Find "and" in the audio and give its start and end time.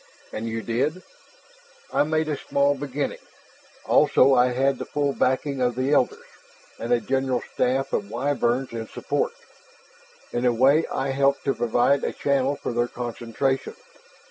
0.33-0.47, 6.79-6.91